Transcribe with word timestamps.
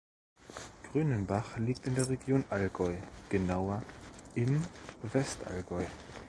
Grünenbach 0.91 1.57
liegt 1.59 1.85
in 1.85 1.93
der 1.93 2.09
Region 2.09 2.43
Allgäu, 2.49 2.95
genauer 3.29 3.83
im 4.33 4.63
Westallgäu. 5.03 5.83